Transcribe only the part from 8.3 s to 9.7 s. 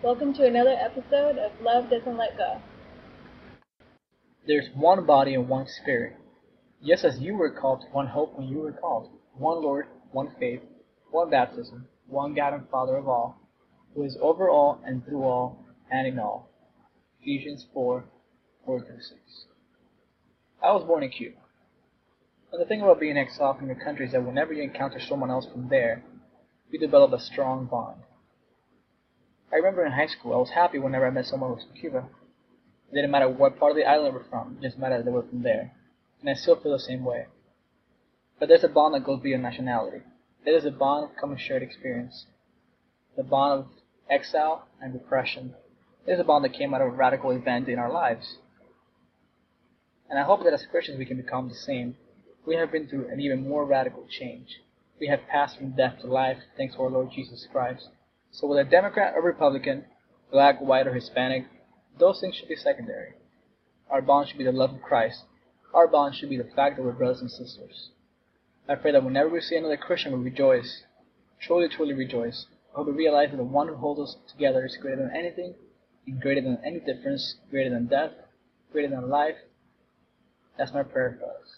when you were called, one